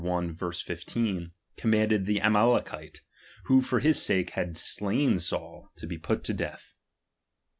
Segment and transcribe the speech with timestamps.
[0.03, 0.83] 1 5)
[1.57, 3.01] commanded the Amalekite,
[3.43, 6.75] who for his sake had slain Saul, to be pat to death.